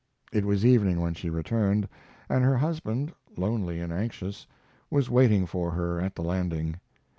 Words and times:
It 0.33 0.45
was 0.45 0.65
evening 0.65 0.99
when 0.99 1.13
she 1.13 1.29
returned, 1.29 1.87
and 2.27 2.43
her 2.43 2.57
husband, 2.57 3.13
lonely 3.37 3.79
and 3.79 3.93
anxious, 3.93 4.47
was 4.89 5.11
waiting 5.11 5.45
for 5.45 5.69
her 5.69 6.01
at 6.01 6.15
the 6.15 6.23
landing. 6.23 6.77